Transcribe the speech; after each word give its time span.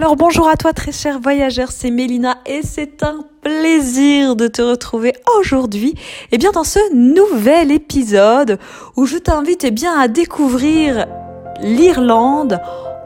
Alors 0.00 0.16
bonjour 0.16 0.48
à 0.48 0.56
toi 0.56 0.72
très 0.72 0.92
cher 0.92 1.20
voyageur, 1.20 1.70
c'est 1.70 1.90
Mélina 1.90 2.38
et 2.46 2.62
c'est 2.62 3.02
un 3.02 3.22
plaisir 3.42 4.34
de 4.34 4.46
te 4.46 4.62
retrouver 4.62 5.12
aujourd'hui 5.38 5.94
eh 6.32 6.38
bien 6.38 6.52
dans 6.52 6.64
ce 6.64 6.78
nouvel 6.94 7.70
épisode 7.70 8.58
où 8.96 9.04
je 9.04 9.18
t'invite 9.18 9.64
eh 9.64 9.70
bien 9.70 9.92
à 9.92 10.08
découvrir 10.08 11.04
l'Irlande 11.60 12.62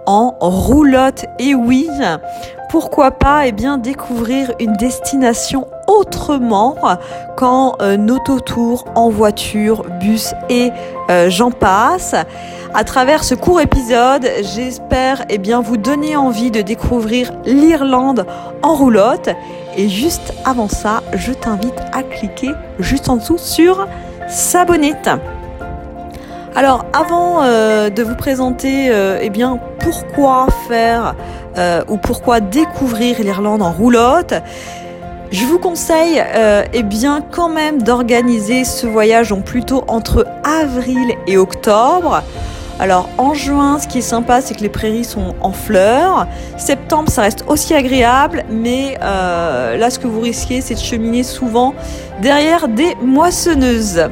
en 0.07 0.37
roulotte. 0.41 1.25
Et 1.41 1.57
oui, 1.57 1.89
pourquoi 2.69 3.11
pas 3.11 3.47
eh 3.47 3.53
bien, 3.53 3.79
découvrir 3.79 4.53
une 4.61 4.75
destination 4.75 5.67
autrement 5.87 6.77
qu'en 7.37 7.77
euh, 7.81 7.97
autotour, 8.09 8.85
en 8.95 9.11
voiture, 9.11 9.85
bus 10.01 10.35
et 10.49 10.71
euh, 11.11 11.31
j'en 11.31 11.51
passe. 11.51 12.15
À 12.75 12.85
travers 12.85 13.23
ce 13.23 13.35
court 13.35 13.61
épisode, 13.61 14.29
j'espère 14.43 15.25
et 15.29 15.39
bien, 15.39 15.61
vous 15.61 15.77
donner 15.77 16.17
envie 16.17 16.51
de 16.51 16.61
découvrir 16.61 17.33
l'Irlande 17.45 18.27
en 18.63 18.75
roulotte. 18.75 19.31
Et 19.77 19.89
juste 19.89 20.33
avant 20.45 20.69
ça, 20.69 21.03
je 21.15 21.33
t'invite 21.33 21.81
à 21.93 22.03
cliquer 22.03 22.51
juste 22.79 23.09
en 23.09 23.17
dessous 23.17 23.39
sur 23.39 23.87
s'abonner. 24.29 24.95
Alors 26.57 26.85
avant 26.93 27.43
euh, 27.43 27.91
de 27.91 28.05
vous 28.05 28.15
présenter 28.15 28.87
euh, 28.89 29.19
eh 29.21 29.31
pourquoi 29.81 30.47
faire 30.69 31.17
euh, 31.59 31.83
ou 31.89 31.97
pourquoi 31.97 32.39
découvrir 32.39 33.21
l'Irlande 33.21 33.61
en 33.61 33.73
roulotte, 33.73 34.35
je 35.33 35.45
vous 35.47 35.59
conseille 35.59 36.23
eh 36.73 36.83
bien 36.85 37.25
quand 37.29 37.49
même 37.49 37.83
d'organiser 37.83 38.63
ce 38.63 38.87
voyage 38.87 39.31
donc 39.31 39.45
plutôt 39.45 39.83
entre 39.89 40.29
avril 40.45 41.17
et 41.27 41.37
octobre. 41.37 42.23
Alors 42.79 43.09
en 43.19 43.35
juin, 43.35 43.81
ce 43.81 43.89
qui 43.89 43.99
est 43.99 44.03
sympa, 44.03 44.41
c'est 44.41 44.55
que 44.55 44.61
les 44.61 44.69
prairies 44.69 45.05
sont 45.05 45.35
en 45.41 45.51
fleurs. 45.51 46.29
Septembre, 46.57 47.11
ça 47.11 47.23
reste 47.23 47.45
aussi 47.49 47.75
agréable, 47.75 48.45
mais 48.49 48.97
là, 49.01 49.91
ce 49.91 49.99
que 49.99 50.07
vous 50.07 50.21
risquez, 50.21 50.61
c'est 50.61 50.75
de 50.75 50.81
cheminer 50.81 51.25
souvent 51.25 51.75
derrière 52.23 52.69
des 52.69 52.95
moissonneuses. 53.03 54.09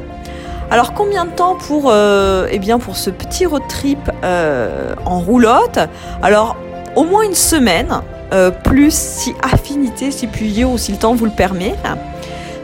Alors 0.73 0.95
combien 0.95 1.25
de 1.25 1.29
temps 1.29 1.53
pour, 1.53 1.91
euh, 1.91 2.47
eh 2.49 2.57
bien, 2.57 2.79
pour 2.79 2.95
ce 2.95 3.11
petit 3.11 3.45
road 3.45 3.61
trip 3.69 4.09
euh, 4.23 4.95
en 5.05 5.19
roulotte? 5.19 5.77
Alors 6.23 6.55
au 6.95 7.03
moins 7.03 7.21
une 7.21 7.35
semaine, 7.35 8.01
euh, 8.33 8.49
plus 8.49 8.91
si 8.91 9.35
affinité, 9.43 10.09
si 10.09 10.25
dire, 10.25 10.71
ou 10.71 10.79
si 10.79 10.91
le 10.91 10.97
temps 10.97 11.13
vous 11.13 11.25
le 11.25 11.31
permet. 11.31 11.75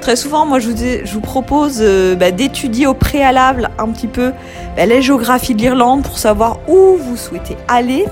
Très 0.01 0.15
souvent, 0.15 0.47
moi, 0.47 0.57
je 0.57 0.69
vous, 1.05 1.21
propose 1.21 1.83
bah, 2.17 2.31
d'étudier 2.31 2.87
au 2.87 2.95
préalable 2.95 3.69
un 3.77 3.89
petit 3.89 4.07
peu 4.07 4.31
bah, 4.75 4.87
la 4.87 5.01
géographie 5.01 5.53
de 5.53 5.61
l'Irlande 5.61 6.01
pour 6.01 6.17
savoir 6.17 6.57
où 6.67 6.97
vous 6.97 7.15
souhaitez 7.15 7.57
aller. 7.67 8.05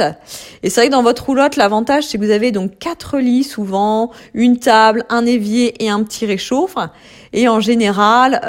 Et 0.62 0.70
c'est 0.70 0.80
vrai 0.80 0.88
que 0.88 0.92
dans 0.92 1.02
votre 1.02 1.26
roulotte, 1.26 1.56
l'avantage 1.56 2.04
c'est 2.04 2.16
que 2.16 2.24
vous 2.24 2.30
avez 2.30 2.52
donc 2.52 2.78
quatre 2.78 3.18
lits 3.18 3.44
souvent, 3.44 4.12
une 4.32 4.58
table, 4.58 5.04
un 5.10 5.26
évier 5.26 5.84
et 5.84 5.90
un 5.90 6.02
petit 6.04 6.24
réchauffe. 6.24 6.76
Et 7.34 7.48
en 7.48 7.60
général, 7.60 8.40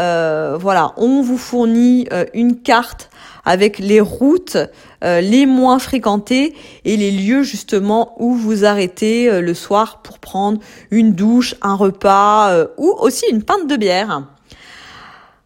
voilà, 0.61 0.93
on 0.95 1.21
vous 1.21 1.37
fournit 1.37 2.07
une 2.33 2.61
carte 2.61 3.09
avec 3.45 3.79
les 3.79 4.01
routes 4.01 4.57
euh, 5.05 5.21
les 5.21 5.45
moins 5.45 5.77
fréquentées 5.77 6.55
et 6.83 6.97
les 6.97 7.11
lieux 7.11 7.43
justement 7.43 8.15
où 8.17 8.33
vous 8.33 8.65
arrêtez 8.65 9.29
euh, 9.29 9.41
le 9.41 9.53
soir 9.53 10.01
pour 10.01 10.17
prendre 10.17 10.59
une 10.89 11.13
douche, 11.13 11.53
un 11.61 11.75
repas 11.75 12.49
euh, 12.49 12.67
ou 12.77 12.89
aussi 12.99 13.25
une 13.29 13.43
pinte 13.43 13.67
de 13.67 13.75
bière. 13.75 14.23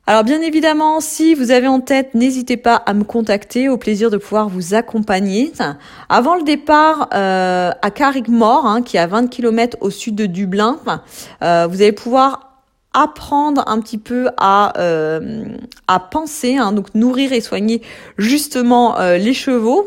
Alors 0.08 0.24
bien 0.24 0.42
évidemment, 0.42 1.02
si 1.02 1.36
vous 1.36 1.52
avez 1.52 1.68
en 1.68 1.82
tête, 1.82 2.16
n'hésitez 2.16 2.58
pas 2.58 2.76
à 2.76 2.94
me 2.94 3.04
contacter, 3.04 3.70
au 3.70 3.78
plaisir 3.78 4.10
de 4.10 4.18
pouvoir 4.18 4.50
vous 4.50 4.74
accompagner. 4.74 5.52
Avant 6.08 6.36
le 6.36 6.42
départ 6.42 7.10
à 7.12 7.92
Carrickmore, 7.94 8.66
hein, 8.66 8.82
qui 8.82 8.98
est 8.98 9.00
à 9.00 9.06
20 9.06 9.28
km 9.28 9.78
au 9.82 9.92
sud 9.92 10.16
de 10.16 10.26
Dublin, 10.26 10.80
vous 11.42 11.46
allez 11.46 11.92
pouvoir 11.92 12.49
apprendre 12.94 13.64
un 13.68 13.80
petit 13.80 13.98
peu 14.00 14.30
à, 14.38 14.80
euh, 14.80 15.46
à 15.88 16.00
penser, 16.00 16.58
hein, 16.58 16.72
donc 16.72 16.96
nourrir 16.96 17.34
et 17.34 17.42
soigner 17.42 17.82
justement 18.18 19.00
euh, 19.00 19.18
les 19.18 19.34
chevaux. 19.34 19.86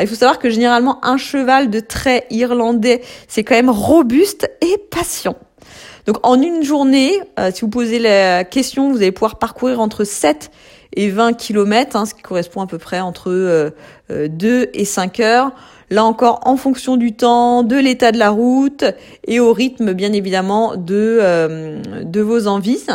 il 0.00 0.06
faut 0.06 0.14
savoir 0.14 0.38
que 0.38 0.50
généralement 0.50 1.04
un 1.04 1.16
cheval 1.16 1.68
de 1.70 1.80
trait 1.80 2.26
irlandais, 2.30 3.02
c'est 3.26 3.42
quand 3.42 3.56
même 3.56 3.70
robuste 3.70 4.48
et 4.60 4.78
patient. 4.90 5.36
Donc 6.06 6.18
en 6.22 6.40
une 6.40 6.62
journée, 6.62 7.12
euh, 7.38 7.50
si 7.52 7.62
vous 7.62 7.68
posez 7.68 7.98
la 7.98 8.44
question, 8.44 8.90
vous 8.90 8.98
allez 8.98 9.12
pouvoir 9.12 9.38
parcourir 9.38 9.80
entre 9.80 10.04
7 10.04 10.50
et 10.94 11.10
20 11.10 11.34
km, 11.34 11.96
hein, 11.96 12.06
ce 12.06 12.14
qui 12.14 12.22
correspond 12.22 12.62
à 12.62 12.66
peu 12.66 12.78
près 12.78 13.00
entre 13.00 13.72
2 14.10 14.70
et 14.72 14.84
5 14.84 15.20
heures. 15.20 15.52
Là 15.90 16.04
encore, 16.04 16.40
en 16.44 16.56
fonction 16.56 16.96
du 16.96 17.12
temps, 17.12 17.62
de 17.62 17.76
l'état 17.76 18.10
de 18.10 18.18
la 18.18 18.30
route 18.30 18.84
et 19.26 19.38
au 19.38 19.52
rythme, 19.52 19.92
bien 19.92 20.12
évidemment, 20.12 20.76
de, 20.76 21.18
euh, 21.20 21.80
de 22.02 22.20
vos 22.20 22.46
envies. 22.46 22.86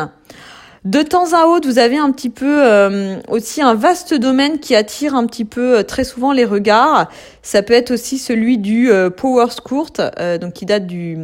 De 0.85 1.01
temps 1.01 1.33
à 1.33 1.45
autre, 1.45 1.67
vous 1.67 1.77
avez 1.77 1.97
un 1.97 2.09
petit 2.11 2.29
peu 2.29 2.65
euh, 2.65 3.17
aussi 3.27 3.61
un 3.61 3.73
vaste 3.73 4.13
domaine 4.13 4.59
qui 4.59 4.75
attire 4.75 5.13
un 5.13 5.25
petit 5.25 5.43
peu 5.43 5.79
euh, 5.79 5.83
très 5.83 6.05
souvent 6.05 6.31
les 6.31 6.45
regards. 6.45 7.09
Ça 7.41 7.63
peut 7.63 7.73
être 7.73 7.91
aussi 7.91 8.17
celui 8.17 8.57
du 8.57 8.89
euh, 8.89 9.09
Power 9.09 9.47
Court, 9.61 9.91
donc 10.39 10.53
qui 10.53 10.65
date 10.65 10.87
du, 10.87 11.17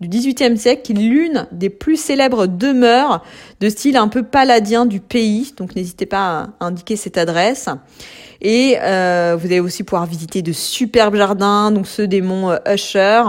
du 0.00 0.08
18e 0.08 0.56
siècle, 0.56 0.80
qui 0.82 0.92
est 0.92 0.96
l'une 0.96 1.46
des 1.52 1.68
plus 1.68 1.96
célèbres 1.96 2.46
demeures 2.46 3.22
de 3.60 3.68
style 3.68 3.98
un 3.98 4.08
peu 4.08 4.22
paladien 4.22 4.86
du 4.86 5.00
pays. 5.00 5.52
Donc 5.58 5.76
n'hésitez 5.76 6.06
pas 6.06 6.48
à 6.58 6.66
indiquer 6.66 6.96
cette 6.96 7.18
adresse. 7.18 7.68
Et 8.40 8.76
vous 8.76 9.46
allez 9.46 9.60
aussi 9.60 9.84
pouvoir 9.84 10.06
visiter 10.06 10.42
de 10.42 10.52
superbes 10.52 11.16
jardins, 11.16 11.70
donc 11.70 11.86
ceux 11.86 12.08
des 12.08 12.22
monts 12.22 12.56
Usher, 12.66 13.22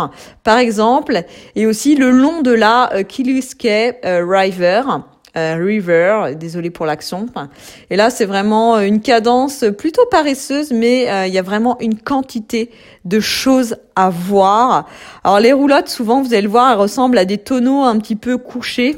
par 0.44 0.58
exemple, 0.58 1.24
et 1.56 1.68
aussi 1.68 1.96
le 1.96 2.10
long 2.10 2.42
de 2.42 2.52
la 2.52 3.04
Killiskey 3.08 4.00
River. 4.04 4.82
Euh, 5.36 5.56
River, 5.60 6.36
désolé 6.36 6.70
pour 6.70 6.86
l'accent. 6.86 7.26
Et 7.90 7.96
là, 7.96 8.12
c'est 8.12 8.26
vraiment 8.26 8.80
une 8.80 9.02
cadence 9.02 9.66
plutôt 9.76 10.06
paresseuse, 10.12 10.72
mais 10.72 11.10
euh, 11.10 11.26
il 11.26 11.34
y 11.34 11.40
a 11.40 11.42
vraiment 11.42 11.76
une 11.80 11.98
quantité 11.98 12.70
de 13.06 13.20
choses 13.20 13.78
à 13.96 14.12
voir. 14.12 14.88
Alors 15.24 15.40
les 15.40 15.52
roulottes, 15.52 15.90
souvent, 15.90 16.22
vous 16.22 16.34
allez 16.34 16.44
le 16.44 16.50
voir, 16.50 16.72
elles 16.72 16.78
ressemblent 16.78 17.18
à 17.18 17.26
des 17.26 17.40
tonneaux 17.40 17.82
un 17.82 17.98
petit 17.98 18.16
peu 18.16 18.38
couchés. 18.38 18.96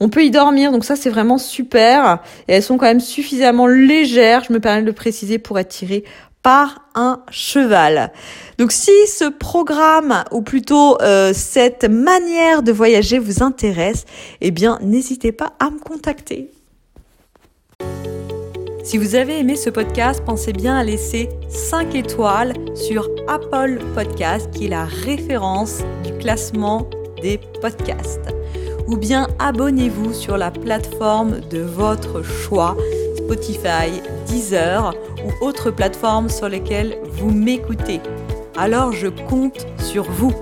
On 0.00 0.08
peut 0.08 0.24
y 0.24 0.30
dormir, 0.30 0.72
donc 0.72 0.82
ça 0.82 0.96
c'est 0.96 1.10
vraiment 1.10 1.36
super. 1.36 2.20
Et 2.48 2.54
elles 2.54 2.62
sont 2.62 2.78
quand 2.78 2.86
même 2.86 3.00
suffisamment 3.00 3.66
légères, 3.66 4.44
je 4.48 4.54
me 4.54 4.60
permets 4.60 4.80
de 4.80 4.86
le 4.86 4.94
préciser, 4.94 5.38
pour 5.38 5.58
être 5.58 5.68
tirées 5.68 6.04
par 6.42 6.88
un 6.94 7.22
cheval. 7.30 8.12
Donc 8.58 8.72
si 8.72 8.92
ce 9.06 9.28
programme, 9.28 10.24
ou 10.32 10.42
plutôt 10.42 11.00
euh, 11.02 11.32
cette 11.34 11.84
manière 11.84 12.62
de 12.62 12.72
voyager 12.72 13.18
vous 13.18 13.42
intéresse, 13.42 14.04
eh 14.40 14.50
bien 14.50 14.78
n'hésitez 14.82 15.32
pas 15.32 15.52
à 15.58 15.70
me 15.70 15.78
contacter. 15.78 16.50
Si 18.82 18.98
vous 18.98 19.14
avez 19.14 19.38
aimé 19.38 19.56
ce 19.56 19.70
podcast, 19.70 20.22
pensez 20.24 20.52
bien 20.52 20.76
à 20.76 20.82
laisser 20.82 21.28
5 21.48 21.94
étoiles 21.94 22.54
sur 22.74 23.08
Apple 23.28 23.78
Podcast, 23.94 24.50
qui 24.52 24.66
est 24.66 24.70
la 24.70 24.84
référence 24.84 25.80
du 26.02 26.12
classement 26.14 26.88
des 27.22 27.38
podcasts. 27.60 28.34
Ou 28.88 28.96
bien 28.96 29.28
abonnez-vous 29.38 30.12
sur 30.12 30.36
la 30.36 30.50
plateforme 30.50 31.40
de 31.50 31.60
votre 31.60 32.22
choix 32.24 32.76
Spotify, 33.30 34.02
Deezer 34.26 34.92
ou 35.24 35.44
autres 35.44 35.70
plateformes 35.70 36.28
sur 36.28 36.48
lesquelles 36.48 36.98
vous 37.12 37.30
m'écoutez. 37.30 38.00
Alors 38.56 38.90
je 38.90 39.06
compte 39.06 39.68
sur 39.78 40.02
vous. 40.02 40.34